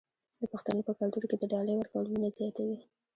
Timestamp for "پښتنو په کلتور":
0.51-1.23